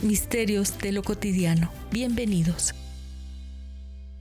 Misterios 0.00 0.78
de 0.78 0.92
lo 0.92 1.02
Cotidiano. 1.02 1.68
Bienvenidos. 1.90 2.72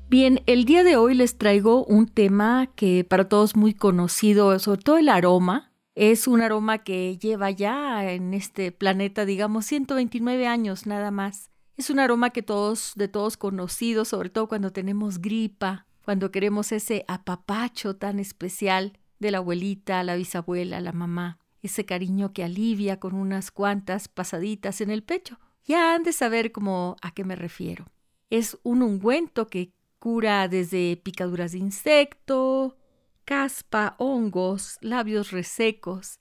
Bien, 0.09 0.41
el 0.47 0.65
día 0.65 0.83
de 0.83 0.95
hoy 0.95 1.13
les 1.13 1.37
traigo 1.37 1.85
un 1.85 2.07
tema 2.07 2.71
que 2.75 3.03
para 3.03 3.29
todos 3.29 3.55
muy 3.55 3.75
conocido, 3.75 4.57
sobre 4.57 4.81
todo 4.81 4.97
el 4.97 5.07
aroma. 5.07 5.71
Es 5.93 6.27
un 6.27 6.41
aroma 6.41 6.79
que 6.79 7.15
lleva 7.19 7.51
ya 7.51 8.11
en 8.11 8.33
este 8.33 8.71
planeta, 8.71 9.23
digamos, 9.23 9.67
129 9.67 10.47
años 10.47 10.87
nada 10.87 11.11
más. 11.11 11.51
Es 11.77 11.91
un 11.91 11.99
aroma 11.99 12.31
que 12.31 12.41
todos, 12.41 12.93
de 12.95 13.07
todos 13.07 13.37
conocidos, 13.37 14.07
sobre 14.07 14.31
todo 14.31 14.47
cuando 14.47 14.71
tenemos 14.71 15.21
gripa, 15.21 15.85
cuando 16.03 16.31
queremos 16.31 16.71
ese 16.71 17.05
apapacho 17.07 17.97
tan 17.97 18.17
especial 18.17 18.97
de 19.19 19.29
la 19.29 19.37
abuelita, 19.37 20.01
la 20.01 20.15
bisabuela, 20.15 20.81
la 20.81 20.91
mamá, 20.91 21.37
ese 21.61 21.85
cariño 21.85 22.33
que 22.33 22.43
alivia 22.43 22.99
con 22.99 23.13
unas 23.13 23.51
cuantas 23.51 24.07
pasaditas 24.07 24.81
en 24.81 24.89
el 24.89 25.03
pecho. 25.03 25.37
Ya 25.65 25.93
han 25.93 26.03
de 26.03 26.13
saber 26.13 26.51
cómo 26.51 26.95
a 27.01 27.13
qué 27.13 27.23
me 27.23 27.35
refiero. 27.35 27.85
Es 28.29 28.57
un 28.63 28.81
ungüento 28.81 29.47
que 29.47 29.73
Cura 30.01 30.47
desde 30.47 30.97
picaduras 30.97 31.51
de 31.51 31.59
insecto, 31.59 32.75
caspa, 33.23 33.93
hongos, 33.99 34.79
labios 34.81 35.29
resecos, 35.29 36.19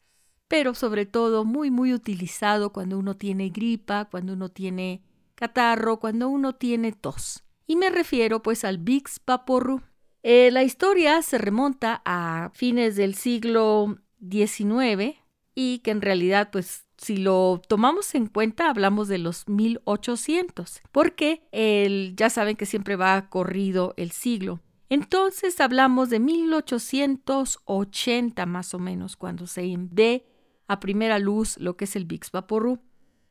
pero 0.48 0.74
sobre 0.74 1.06
todo 1.06 1.47
muy 1.47 1.70
muy 1.70 1.94
utilizado 1.94 2.74
cuando 2.74 2.98
uno 2.98 3.16
tiene 3.16 3.48
gripa, 3.48 4.05
cuando 4.10 4.34
uno 4.34 4.50
tiene 4.50 5.02
catarro, 5.34 5.98
cuando 5.98 6.28
uno 6.28 6.54
tiene 6.56 6.92
tos. 6.92 7.42
Y 7.66 7.77
me 7.77 7.88
refiero 7.88 8.42
pues 8.42 8.64
al 8.64 8.77
Bix 8.77 9.19
Vaporru. 9.27 9.80
Eh, 10.22 10.50
la 10.52 10.62
historia 10.62 11.22
se 11.22 11.38
remonta 11.38 12.02
a 12.04 12.50
fines 12.52 12.97
del 12.97 13.14
siglo 13.14 13.97
XIX 14.20 15.16
y 15.54 15.78
que 15.78 15.91
en 15.91 16.02
realidad 16.02 16.50
pues 16.52 16.84
si 17.00 17.16
lo 17.16 17.60
tomamos 17.66 18.14
en 18.14 18.26
cuenta, 18.26 18.68
hablamos 18.68 19.08
de 19.08 19.16
los 19.16 19.48
1800, 19.48 20.82
porque 20.92 21.48
el, 21.50 22.12
ya 22.14 22.28
saben 22.28 22.56
que 22.56 22.66
siempre 22.66 22.96
va 22.96 23.30
corrido 23.30 23.94
el 23.96 24.10
siglo. 24.10 24.60
Entonces 24.90 25.62
hablamos 25.62 26.10
de 26.10 26.20
1880 26.20 28.44
más 28.44 28.74
o 28.74 28.78
menos, 28.78 29.16
cuando 29.16 29.46
se 29.46 29.74
ve 29.78 30.26
a 30.68 30.78
primera 30.78 31.18
luz 31.18 31.56
lo 31.56 31.78
que 31.78 31.86
es 31.86 31.96
el 31.96 32.04
Bix 32.04 32.30
Vaporru. 32.32 32.80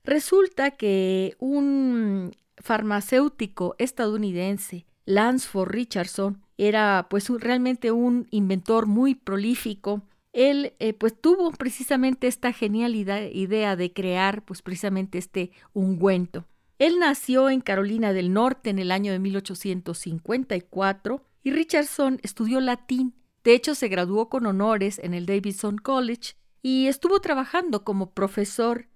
Resulta 0.03 0.71
que 0.71 1.35
un 1.37 2.35
farmacéutico 2.57 3.75
estadounidense, 3.77 4.87
Lansford 5.05 5.69
Richardson, 5.69 6.41
era 6.57 7.05
pues 7.07 7.29
realmente 7.29 7.91
un 7.91 8.25
inventor 8.31 8.87
muy 8.87 9.13
prolífico 9.13 10.01
él 10.33 10.73
eh, 10.79 10.93
pues 10.93 11.19
tuvo 11.19 11.51
precisamente 11.51 12.27
esta 12.27 12.53
genial 12.53 12.95
idea 12.95 13.75
de 13.75 13.93
crear 13.93 14.45
pues 14.45 14.61
precisamente 14.61 15.17
este 15.17 15.51
ungüento. 15.73 16.45
Él 16.77 16.99
nació 16.99 17.49
en 17.49 17.61
Carolina 17.61 18.13
del 18.13 18.31
Norte 18.31 18.69
en 18.69 18.79
el 18.79 18.91
año 18.91 19.11
de 19.11 19.19
1854 19.19 21.25
y 21.43 21.51
Richardson 21.51 22.19
estudió 22.23 22.61
latín. 22.61 23.15
De 23.43 23.53
hecho, 23.53 23.75
se 23.75 23.89
graduó 23.89 24.29
con 24.29 24.45
honores 24.45 24.99
en 24.99 25.13
el 25.13 25.25
Davidson 25.25 25.77
College 25.77 26.35
y 26.61 26.87
estuvo 26.87 27.19
trabajando 27.19 27.83
como 27.83 28.11
profesor, 28.11 28.87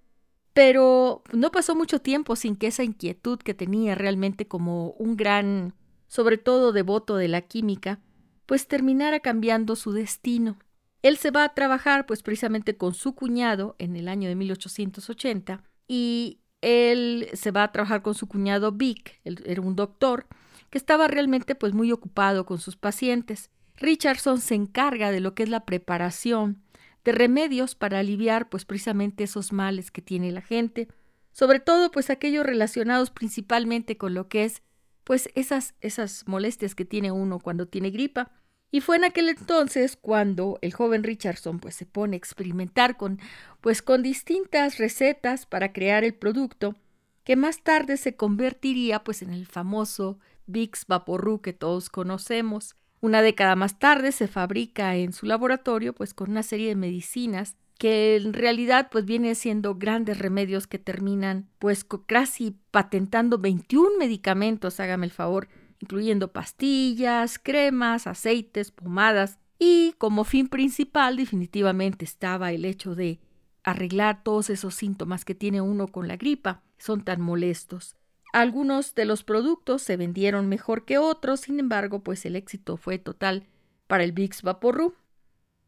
pero 0.52 1.22
no 1.32 1.50
pasó 1.50 1.74
mucho 1.74 2.00
tiempo 2.00 2.36
sin 2.36 2.56
que 2.56 2.68
esa 2.68 2.84
inquietud 2.84 3.38
que 3.38 3.54
tenía 3.54 3.94
realmente 3.94 4.46
como 4.46 4.90
un 4.92 5.16
gran, 5.16 5.74
sobre 6.06 6.38
todo 6.38 6.72
devoto 6.72 7.16
de 7.16 7.28
la 7.28 7.42
química, 7.42 8.00
pues 8.46 8.68
terminara 8.68 9.20
cambiando 9.20 9.76
su 9.76 9.92
destino. 9.92 10.58
Él 11.04 11.18
se 11.18 11.30
va 11.30 11.44
a 11.44 11.52
trabajar 11.52 12.06
pues 12.06 12.22
precisamente 12.22 12.78
con 12.78 12.94
su 12.94 13.14
cuñado 13.14 13.76
en 13.78 13.94
el 13.94 14.08
año 14.08 14.26
de 14.26 14.36
1880 14.36 15.62
y 15.86 16.40
él 16.62 17.28
se 17.34 17.50
va 17.50 17.64
a 17.64 17.72
trabajar 17.72 18.00
con 18.00 18.14
su 18.14 18.26
cuñado 18.26 18.72
Vic, 18.72 19.20
él 19.22 19.42
era 19.44 19.60
un 19.60 19.76
doctor 19.76 20.26
que 20.70 20.78
estaba 20.78 21.06
realmente 21.06 21.54
pues 21.54 21.74
muy 21.74 21.92
ocupado 21.92 22.46
con 22.46 22.56
sus 22.56 22.76
pacientes. 22.76 23.50
Richardson 23.76 24.40
se 24.40 24.54
encarga 24.54 25.10
de 25.10 25.20
lo 25.20 25.34
que 25.34 25.42
es 25.42 25.50
la 25.50 25.66
preparación 25.66 26.62
de 27.04 27.12
remedios 27.12 27.74
para 27.74 27.98
aliviar 27.98 28.48
pues 28.48 28.64
precisamente 28.64 29.24
esos 29.24 29.52
males 29.52 29.90
que 29.90 30.00
tiene 30.00 30.32
la 30.32 30.40
gente, 30.40 30.88
sobre 31.32 31.60
todo 31.60 31.90
pues 31.90 32.08
aquellos 32.08 32.46
relacionados 32.46 33.10
principalmente 33.10 33.98
con 33.98 34.14
lo 34.14 34.28
que 34.28 34.44
es 34.44 34.62
pues 35.04 35.28
esas 35.34 35.74
esas 35.82 36.26
molestias 36.26 36.74
que 36.74 36.86
tiene 36.86 37.12
uno 37.12 37.40
cuando 37.40 37.68
tiene 37.68 37.90
gripa 37.90 38.32
y 38.74 38.80
fue 38.80 38.96
en 38.96 39.04
aquel 39.04 39.28
entonces 39.28 39.96
cuando 39.96 40.58
el 40.60 40.74
joven 40.74 41.04
Richardson 41.04 41.60
pues 41.60 41.76
se 41.76 41.86
pone 41.86 42.16
a 42.16 42.18
experimentar 42.18 42.96
con 42.96 43.20
pues 43.60 43.82
con 43.82 44.02
distintas 44.02 44.78
recetas 44.78 45.46
para 45.46 45.72
crear 45.72 46.02
el 46.02 46.12
producto 46.12 46.74
que 47.22 47.36
más 47.36 47.62
tarde 47.62 47.96
se 47.96 48.16
convertiría 48.16 49.04
pues 49.04 49.22
en 49.22 49.30
el 49.30 49.46
famoso 49.46 50.18
Vicks 50.46 50.86
Vaporru 50.88 51.40
que 51.40 51.52
todos 51.52 51.88
conocemos. 51.88 52.74
Una 53.00 53.22
década 53.22 53.54
más 53.54 53.78
tarde 53.78 54.10
se 54.10 54.26
fabrica 54.26 54.96
en 54.96 55.12
su 55.12 55.26
laboratorio 55.26 55.92
pues 55.92 56.12
con 56.12 56.32
una 56.32 56.42
serie 56.42 56.66
de 56.70 56.74
medicinas 56.74 57.54
que 57.78 58.16
en 58.16 58.32
realidad 58.32 58.88
pues 58.90 59.04
viene 59.04 59.36
siendo 59.36 59.76
grandes 59.76 60.18
remedios 60.18 60.66
que 60.66 60.80
terminan 60.80 61.48
pues 61.60 61.86
casi 62.06 62.56
patentando 62.72 63.38
21 63.38 63.98
medicamentos, 64.00 64.80
hágame 64.80 65.06
el 65.06 65.12
favor, 65.12 65.46
incluyendo 65.80 66.32
pastillas, 66.32 67.38
cremas, 67.38 68.06
aceites, 68.06 68.70
pomadas, 68.70 69.38
y 69.58 69.94
como 69.98 70.24
fin 70.24 70.48
principal 70.48 71.16
definitivamente 71.16 72.04
estaba 72.04 72.52
el 72.52 72.64
hecho 72.64 72.94
de 72.94 73.20
arreglar 73.62 74.22
todos 74.22 74.50
esos 74.50 74.74
síntomas 74.74 75.24
que 75.24 75.34
tiene 75.34 75.60
uno 75.60 75.88
con 75.88 76.06
la 76.08 76.16
gripa, 76.16 76.62
son 76.78 77.02
tan 77.02 77.20
molestos. 77.20 77.96
Algunos 78.32 78.94
de 78.94 79.04
los 79.04 79.22
productos 79.22 79.82
se 79.82 79.96
vendieron 79.96 80.48
mejor 80.48 80.84
que 80.84 80.98
otros, 80.98 81.40
sin 81.40 81.60
embargo, 81.60 82.02
pues 82.02 82.26
el 82.26 82.36
éxito 82.36 82.76
fue 82.76 82.98
total 82.98 83.46
para 83.86 84.04
el 84.04 84.12
Vicks 84.12 84.42
Vaporru. 84.42 84.94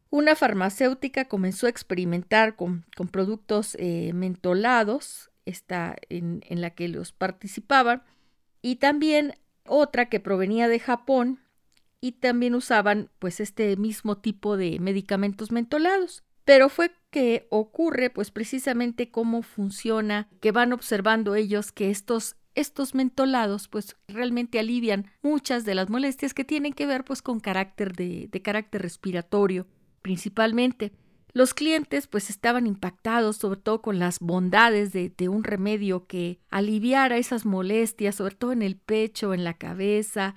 Una 0.09 0.35
farmacéutica 0.35 1.29
comenzó 1.29 1.65
a 1.65 1.69
experimentar 1.69 2.55
con, 2.55 2.85
con 2.95 3.07
productos 3.07 3.75
eh, 3.79 4.11
mentolados, 4.13 5.31
esta 5.45 5.95
en, 6.09 6.43
en 6.47 6.61
la 6.61 6.71
que 6.71 6.87
los 6.89 7.13
participaban, 7.13 8.03
y 8.61 8.75
también 8.75 9.33
otra 9.67 10.09
que 10.09 10.19
provenía 10.19 10.67
de 10.67 10.79
Japón 10.79 11.39
y 12.01 12.13
también 12.13 12.55
usaban 12.55 13.09
pues 13.19 13.39
este 13.39 13.75
mismo 13.77 14.17
tipo 14.17 14.57
de 14.57 14.79
medicamentos 14.79 15.51
mentolados. 15.51 16.23
Pero 16.45 16.69
fue 16.69 16.91
que 17.09 17.47
ocurre 17.49 18.09
pues 18.09 18.31
precisamente 18.31 19.11
cómo 19.11 19.41
funciona, 19.41 20.29
que 20.39 20.51
van 20.51 20.73
observando 20.73 21.35
ellos 21.35 21.71
que 21.71 21.89
estos 21.89 22.35
estos 22.55 22.95
mentolados 22.95 23.67
pues 23.67 23.95
realmente 24.07 24.57
alivian 24.57 25.11
muchas 25.21 25.63
de 25.63 25.75
las 25.75 25.91
molestias 25.91 26.33
que 26.33 26.43
tienen 26.43 26.73
que 26.73 26.87
ver 26.87 27.03
pues 27.03 27.21
con 27.21 27.39
carácter 27.39 27.93
de, 27.93 28.29
de 28.31 28.41
carácter 28.41 28.81
respiratorio 28.81 29.67
principalmente. 30.01 30.91
Los 31.33 31.53
clientes 31.53 32.07
pues 32.07 32.29
estaban 32.29 32.65
impactados 32.67 33.37
sobre 33.37 33.59
todo 33.59 33.81
con 33.81 33.99
las 33.99 34.19
bondades 34.19 34.91
de, 34.93 35.29
un 35.29 35.43
remedio 35.43 36.07
que 36.07 36.39
aliviara 36.49 37.17
esas 37.17 37.45
molestias, 37.45 38.15
sobre 38.15 38.35
todo 38.35 38.51
en 38.51 38.61
el 38.61 38.75
pecho, 38.77 39.33
en 39.33 39.43
la 39.43 39.53
cabeza. 39.53 40.35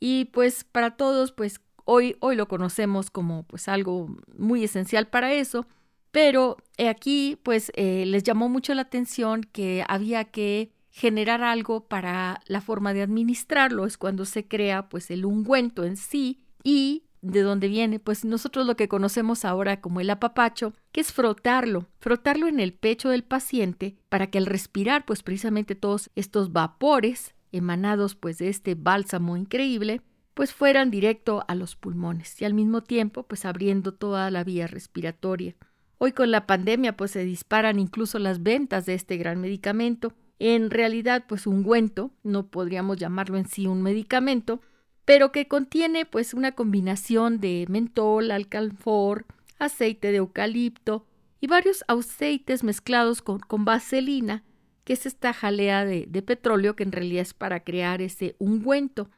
Y 0.00 0.26
pues 0.26 0.64
para 0.64 0.96
todos 0.96 1.32
pues 1.32 1.60
hoy, 1.84 2.16
hoy 2.20 2.36
lo 2.36 2.48
conocemos 2.48 3.10
como 3.10 3.44
pues 3.44 3.68
algo 3.68 4.14
muy 4.36 4.64
esencial 4.64 5.08
para 5.08 5.32
eso, 5.32 5.66
pero 6.10 6.58
aquí 6.88 7.38
pues 7.42 7.72
eh, 7.74 8.04
les 8.06 8.22
llamó 8.22 8.48
mucho 8.48 8.74
la 8.74 8.82
atención 8.82 9.42
que 9.44 9.84
había 9.88 10.24
que 10.24 10.72
generar 10.90 11.42
algo 11.42 11.88
para 11.88 12.42
la 12.46 12.60
forma 12.60 12.92
de 12.92 13.00
administrarlo, 13.00 13.86
es 13.86 13.96
cuando 13.96 14.26
se 14.26 14.46
crea 14.46 14.90
pues 14.90 15.10
el 15.10 15.24
ungüento 15.24 15.84
en 15.84 15.96
sí 15.96 16.42
y 16.62 17.04
de 17.22 17.42
dónde 17.42 17.68
viene, 17.68 18.00
pues 18.00 18.24
nosotros 18.24 18.66
lo 18.66 18.76
que 18.76 18.88
conocemos 18.88 19.44
ahora 19.44 19.80
como 19.80 20.00
el 20.00 20.10
apapacho, 20.10 20.74
que 20.90 21.00
es 21.00 21.12
frotarlo, 21.12 21.88
frotarlo 22.00 22.48
en 22.48 22.60
el 22.60 22.74
pecho 22.74 23.08
del 23.08 23.22
paciente 23.22 23.96
para 24.08 24.26
que 24.26 24.38
al 24.38 24.46
respirar, 24.46 25.06
pues 25.06 25.22
precisamente 25.22 25.74
todos 25.74 26.10
estos 26.16 26.52
vapores 26.52 27.34
emanados 27.52 28.16
pues 28.16 28.38
de 28.38 28.48
este 28.48 28.74
bálsamo 28.74 29.36
increíble, 29.36 30.02
pues 30.34 30.52
fueran 30.52 30.90
directo 30.90 31.44
a 31.46 31.54
los 31.54 31.76
pulmones 31.76 32.40
y 32.40 32.44
al 32.44 32.54
mismo 32.54 32.82
tiempo 32.82 33.22
pues 33.22 33.44
abriendo 33.44 33.94
toda 33.94 34.30
la 34.30 34.42
vía 34.44 34.66
respiratoria. 34.66 35.54
Hoy 35.98 36.12
con 36.12 36.32
la 36.32 36.46
pandemia 36.46 36.96
pues 36.96 37.12
se 37.12 37.24
disparan 37.24 37.78
incluso 37.78 38.18
las 38.18 38.42
ventas 38.42 38.86
de 38.86 38.94
este 38.94 39.16
gran 39.16 39.40
medicamento. 39.40 40.14
En 40.40 40.70
realidad 40.70 41.24
pues 41.28 41.46
ungüento, 41.46 42.10
no 42.24 42.48
podríamos 42.48 42.96
llamarlo 42.96 43.36
en 43.36 43.46
sí 43.46 43.68
un 43.68 43.82
medicamento, 43.82 44.60
pero 45.04 45.32
que 45.32 45.48
contiene 45.48 46.06
pues 46.06 46.34
una 46.34 46.52
combinación 46.52 47.40
de 47.40 47.66
mentol, 47.68 48.30
alcanfor, 48.30 49.26
aceite 49.58 50.10
de 50.10 50.18
eucalipto 50.18 51.06
y 51.40 51.46
varios 51.48 51.84
aceites 51.88 52.62
mezclados 52.62 53.22
con, 53.22 53.40
vaselina, 53.64 54.44
que 54.84 54.92
es 54.92 55.06
esta 55.06 55.32
jalea 55.32 55.84
de, 55.84 56.06
petróleo 56.22 56.76
que 56.76 56.84
en 56.84 56.92
realidad 56.92 57.22
es 57.22 57.34
para 57.34 57.64
crear 57.64 58.00
ese 58.00 58.36
ungüento. 58.38 59.10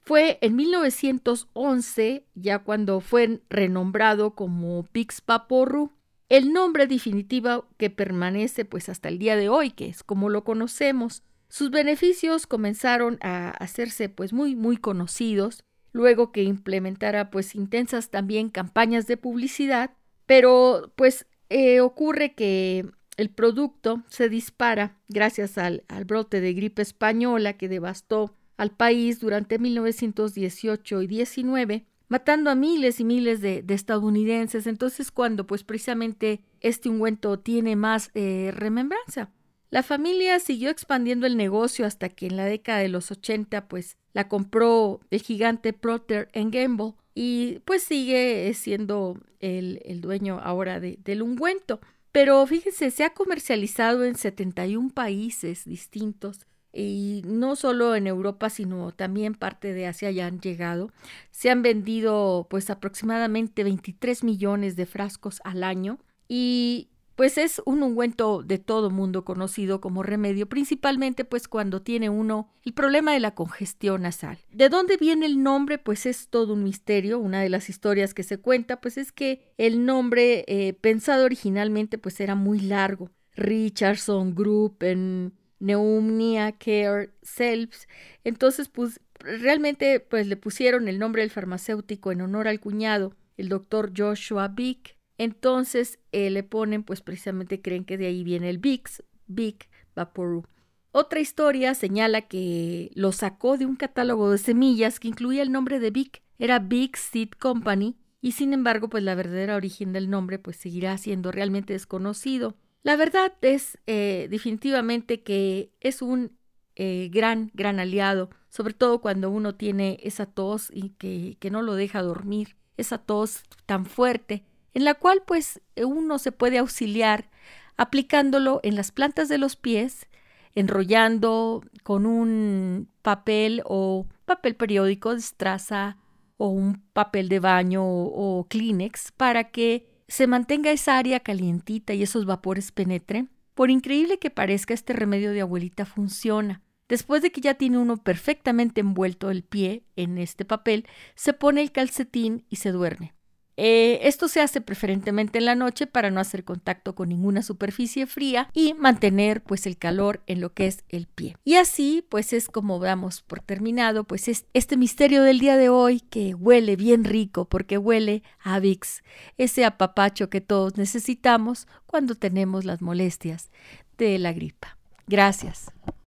Fue 0.00 0.38
en 0.40 0.56
1911, 0.56 2.24
ya 2.34 2.60
cuando 2.60 3.00
fue 3.00 3.40
renombrado 3.50 4.34
como 4.34 4.84
Pix 4.84 5.22
Vaporru, 5.24 5.92
el 6.28 6.52
nombre 6.52 6.86
definitivo 6.86 7.66
que 7.76 7.90
permanece 7.90 8.64
pues 8.64 8.88
hasta 8.88 9.08
el 9.08 9.18
día 9.18 9.36
de 9.36 9.48
hoy, 9.48 9.70
que 9.70 9.88
es 9.88 10.02
como 10.02 10.30
lo 10.30 10.44
conocemos. 10.44 11.22
Sus 11.48 11.70
beneficios 11.70 12.46
comenzaron 12.46 13.18
a 13.22 13.50
hacerse 13.50 14.08
pues 14.08 14.32
muy 14.32 14.54
muy 14.54 14.76
conocidos, 14.76 15.64
luego 15.92 16.30
que 16.30 16.42
implementara 16.42 17.30
pues 17.30 17.54
intensas 17.54 18.10
también 18.10 18.50
campañas 18.50 19.06
de 19.06 19.16
publicidad, 19.16 19.92
pero 20.26 20.92
pues 20.94 21.26
eh, 21.48 21.80
ocurre 21.80 22.34
que 22.34 22.84
el 23.16 23.30
producto 23.30 24.04
se 24.08 24.28
dispara 24.28 24.96
gracias 25.08 25.58
al, 25.58 25.84
brote 26.06 26.40
de 26.40 26.54
gripe 26.54 26.82
española 26.82 27.54
que 27.54 27.68
devastó 27.68 28.34
al 28.56 28.70
país 28.70 29.18
durante 29.18 29.58
1918 29.58 31.02
y 31.02 31.06
19, 31.06 31.86
matando 32.08 32.50
a 32.50 32.54
miles 32.54 33.00
y 33.00 33.04
miles 33.04 33.40
de, 33.40 33.64
estadounidenses. 33.68 34.66
Entonces, 34.66 35.10
cuando 35.10 35.46
pues 35.46 35.64
precisamente 35.64 36.42
este 36.60 36.88
ungüento 36.88 37.38
tiene 37.38 37.74
más 37.74 38.10
eh, 38.14 38.52
remembranza. 38.54 39.30
La 39.70 39.82
familia 39.82 40.38
siguió 40.38 40.70
expandiendo 40.70 41.26
el 41.26 41.36
negocio 41.36 41.84
hasta 41.84 42.08
que 42.08 42.26
en 42.26 42.36
la 42.36 42.46
década 42.46 42.78
de 42.78 42.88
los 42.88 43.10
80 43.10 43.68
pues 43.68 43.96
la 44.12 44.28
compró 44.28 45.00
el 45.10 45.20
gigante 45.20 45.72
Procter 45.72 46.30
Gamble 46.32 46.94
y 47.14 47.58
pues 47.64 47.82
sigue 47.82 48.52
siendo 48.54 49.18
el, 49.40 49.80
el 49.84 50.00
dueño 50.00 50.40
ahora 50.42 50.80
de, 50.80 50.98
del 51.04 51.22
ungüento. 51.22 51.80
Pero 52.12 52.46
fíjense, 52.46 52.90
se 52.90 53.04
ha 53.04 53.10
comercializado 53.10 54.04
en 54.04 54.16
71 54.16 54.90
países 54.90 55.66
distintos 55.66 56.46
y 56.72 57.22
no 57.26 57.56
solo 57.56 57.94
en 57.94 58.06
Europa, 58.06 58.50
sino 58.50 58.92
también 58.92 59.34
parte 59.34 59.72
de 59.72 59.86
Asia 59.86 60.10
ya 60.10 60.26
han 60.26 60.40
llegado. 60.40 60.90
Se 61.30 61.50
han 61.50 61.62
vendido 61.62 62.46
pues 62.48 62.70
aproximadamente 62.70 63.64
23 63.64 64.24
millones 64.24 64.76
de 64.76 64.86
frascos 64.86 65.40
al 65.44 65.62
año 65.62 65.98
y 66.28 66.88
pues 67.18 67.36
es 67.36 67.60
un 67.64 67.82
ungüento 67.82 68.44
de 68.44 68.58
todo 68.58 68.90
mundo 68.90 69.24
conocido 69.24 69.80
como 69.80 70.04
remedio, 70.04 70.48
principalmente 70.48 71.24
pues 71.24 71.48
cuando 71.48 71.82
tiene 71.82 72.08
uno 72.08 72.48
el 72.64 72.74
problema 72.74 73.12
de 73.12 73.18
la 73.18 73.34
congestión 73.34 74.02
nasal. 74.02 74.38
¿De 74.52 74.68
dónde 74.68 74.96
viene 74.98 75.26
el 75.26 75.42
nombre? 75.42 75.78
Pues 75.78 76.06
es 76.06 76.28
todo 76.28 76.52
un 76.52 76.62
misterio. 76.62 77.18
Una 77.18 77.40
de 77.42 77.48
las 77.48 77.70
historias 77.70 78.14
que 78.14 78.22
se 78.22 78.38
cuenta 78.38 78.80
pues 78.80 78.98
es 78.98 79.10
que 79.10 79.52
el 79.58 79.84
nombre 79.84 80.44
eh, 80.46 80.74
pensado 80.74 81.24
originalmente 81.24 81.98
pues 81.98 82.20
era 82.20 82.36
muy 82.36 82.60
largo. 82.60 83.10
Richardson 83.34 84.36
Group 84.36 84.76
en 84.84 85.32
Neumnia 85.58 86.52
Care 86.52 87.10
Selves. 87.22 87.88
Entonces, 88.22 88.68
pues 88.68 89.00
realmente 89.18 89.98
pues 89.98 90.28
le 90.28 90.36
pusieron 90.36 90.86
el 90.86 91.00
nombre 91.00 91.22
del 91.22 91.32
farmacéutico 91.32 92.12
en 92.12 92.20
honor 92.20 92.46
al 92.46 92.60
cuñado, 92.60 93.16
el 93.36 93.48
doctor 93.48 93.90
Joshua 93.96 94.46
Vick. 94.46 94.97
Entonces 95.18 95.98
eh, 96.12 96.30
le 96.30 96.44
ponen, 96.44 96.84
pues 96.84 97.02
precisamente 97.02 97.60
creen 97.60 97.84
que 97.84 97.98
de 97.98 98.06
ahí 98.06 98.24
viene 98.24 98.48
el 98.48 98.58
Vicks, 98.58 99.02
Vic 99.26 99.68
Vaporub. 99.94 100.46
Otra 100.92 101.20
historia 101.20 101.74
señala 101.74 102.22
que 102.22 102.90
lo 102.94 103.12
sacó 103.12 103.58
de 103.58 103.66
un 103.66 103.76
catálogo 103.76 104.30
de 104.30 104.38
semillas 104.38 104.98
que 104.98 105.08
incluía 105.08 105.42
el 105.42 105.52
nombre 105.52 105.80
de 105.80 105.90
Vic, 105.90 106.22
era 106.38 106.60
Big 106.60 106.96
Seed 106.96 107.30
Company, 107.38 107.96
y 108.20 108.32
sin 108.32 108.52
embargo, 108.52 108.88
pues 108.88 109.02
la 109.02 109.14
verdadera 109.14 109.56
origen 109.56 109.92
del 109.92 110.10
nombre 110.10 110.38
pues 110.38 110.56
seguirá 110.56 110.96
siendo 110.98 111.30
realmente 111.30 111.72
desconocido. 111.72 112.56
La 112.82 112.96
verdad 112.96 113.32
es 113.42 113.78
eh, 113.86 114.28
definitivamente 114.30 115.22
que 115.22 115.72
es 115.80 116.00
un 116.00 116.38
eh, 116.74 117.10
gran, 117.12 117.50
gran 117.54 117.80
aliado, 117.80 118.30
sobre 118.48 118.72
todo 118.72 119.00
cuando 119.00 119.30
uno 119.30 119.54
tiene 119.54 119.98
esa 120.02 120.26
tos 120.26 120.70
y 120.72 120.90
que, 120.90 121.36
que 121.38 121.50
no 121.50 121.62
lo 121.62 121.74
deja 121.74 122.02
dormir, 122.02 122.56
esa 122.76 122.98
tos 122.98 123.42
tan 123.66 123.84
fuerte, 123.84 124.44
en 124.74 124.84
la 124.84 124.94
cual 124.94 125.22
pues 125.26 125.60
uno 125.76 126.18
se 126.18 126.32
puede 126.32 126.58
auxiliar 126.58 127.30
aplicándolo 127.76 128.60
en 128.62 128.74
las 128.74 128.90
plantas 128.90 129.28
de 129.28 129.38
los 129.38 129.56
pies, 129.56 130.08
enrollando 130.54 131.62
con 131.84 132.06
un 132.06 132.88
papel 133.02 133.62
o 133.64 134.06
papel 134.24 134.56
periódico 134.56 135.12
de 135.12 135.20
estraza 135.20 135.96
o 136.36 136.48
un 136.48 136.82
papel 136.92 137.28
de 137.28 137.40
baño 137.40 137.84
o, 137.84 138.40
o 138.40 138.44
Kleenex 138.48 139.12
para 139.12 139.44
que 139.44 139.88
se 140.08 140.26
mantenga 140.26 140.70
esa 140.70 140.98
área 140.98 141.20
calientita 141.20 141.94
y 141.94 142.02
esos 142.02 142.24
vapores 142.24 142.72
penetren, 142.72 143.30
por 143.54 143.70
increíble 143.70 144.18
que 144.18 144.30
parezca, 144.30 144.72
este 144.72 144.92
remedio 144.92 145.32
de 145.32 145.40
abuelita 145.40 145.84
funciona. 145.84 146.62
Después 146.88 147.22
de 147.22 147.30
que 147.30 147.40
ya 147.40 147.54
tiene 147.54 147.78
uno 147.78 147.98
perfectamente 147.98 148.80
envuelto 148.80 149.30
el 149.30 149.42
pie 149.42 149.84
en 149.96 150.16
este 150.16 150.44
papel, 150.44 150.86
se 151.14 151.34
pone 151.34 151.60
el 151.60 151.70
calcetín 151.70 152.44
y 152.48 152.56
se 152.56 152.72
duerme. 152.72 153.17
Eh, 153.60 154.06
esto 154.06 154.28
se 154.28 154.40
hace 154.40 154.60
preferentemente 154.60 155.38
en 155.38 155.44
la 155.44 155.56
noche 155.56 155.88
para 155.88 156.12
no 156.12 156.20
hacer 156.20 156.44
contacto 156.44 156.94
con 156.94 157.08
ninguna 157.08 157.42
superficie 157.42 158.06
fría 158.06 158.48
y 158.54 158.72
mantener 158.74 159.42
pues 159.42 159.66
el 159.66 159.76
calor 159.76 160.22
en 160.28 160.40
lo 160.40 160.54
que 160.54 160.68
es 160.68 160.84
el 160.88 161.08
pie. 161.08 161.36
Y 161.42 161.56
así 161.56 162.06
pues 162.08 162.32
es 162.32 162.46
como 162.46 162.78
damos 162.78 163.22
por 163.22 163.40
terminado 163.40 164.04
pues 164.04 164.28
es 164.28 164.46
este 164.54 164.76
misterio 164.76 165.24
del 165.24 165.40
día 165.40 165.56
de 165.56 165.70
hoy 165.70 165.98
que 165.98 166.34
huele 166.34 166.76
bien 166.76 167.02
rico 167.02 167.46
porque 167.46 167.78
huele 167.78 168.22
a 168.44 168.60
Vicks, 168.60 169.02
ese 169.38 169.64
apapacho 169.64 170.30
que 170.30 170.40
todos 170.40 170.76
necesitamos 170.76 171.66
cuando 171.86 172.14
tenemos 172.14 172.64
las 172.64 172.80
molestias 172.80 173.50
de 173.96 174.20
la 174.20 174.32
gripa. 174.32 174.78
Gracias. 175.08 175.72